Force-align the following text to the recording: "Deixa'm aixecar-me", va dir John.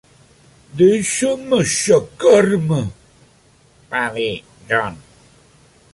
"Deixa'm 0.79 1.53
aixecar-me", 1.57 2.81
va 3.93 4.03
dir 4.17 4.29
John. 4.73 4.99